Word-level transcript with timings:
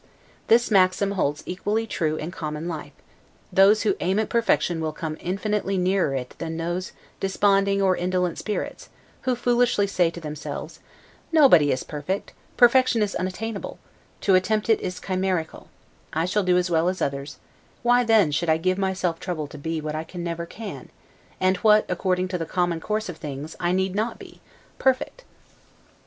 This 0.47 0.71
maxim 0.71 1.11
holds 1.11 1.43
equally 1.45 1.85
true 1.85 2.15
in 2.15 2.31
common 2.31 2.67
life; 2.67 2.93
those 3.53 3.83
who 3.83 3.95
aim 3.99 4.17
at 4.17 4.29
perfection 4.29 4.81
will 4.81 4.93
come 4.93 5.15
infinitely 5.19 5.77
nearer 5.77 6.15
it 6.15 6.33
than 6.39 6.57
those 6.57 6.91
desponding 7.19 7.83
or 7.83 7.95
indolent 7.95 8.39
spirits, 8.39 8.89
who 9.29 9.35
foolishly 9.35 9.85
say 9.85 10.09
to 10.09 10.19
themselves: 10.19 10.79
Nobody 11.31 11.71
is 11.71 11.83
perfect; 11.83 12.33
perfection 12.57 13.03
is 13.03 13.13
unattainable; 13.13 13.77
to 14.21 14.33
attempt 14.33 14.69
it 14.71 14.79
is 14.81 14.99
chimerical; 14.99 15.67
I 16.13 16.25
shall 16.25 16.41
do 16.41 16.57
as 16.57 16.71
well 16.71 16.89
as 16.89 16.99
others; 16.99 17.37
why 17.83 18.03
then 18.03 18.31
should 18.31 18.49
I 18.49 18.57
give 18.57 18.79
myself 18.79 19.19
trouble 19.19 19.45
to 19.49 19.57
be 19.59 19.79
what 19.81 19.93
I 19.93 20.07
never 20.15 20.47
can, 20.47 20.89
and 21.39 21.57
what, 21.57 21.85
according 21.87 22.27
to 22.29 22.39
the 22.39 22.47
common 22.47 22.79
course 22.79 23.07
of 23.07 23.17
things, 23.17 23.55
I 23.59 23.71
need 23.71 23.93
not 23.93 24.17
be, 24.17 24.41
PERFECT? 24.79 25.25